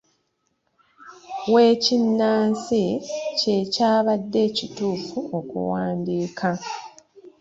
[1.51, 2.99] W’ekinnansi'
[3.39, 6.49] kye kyandibadde ekituufu okuwandiika.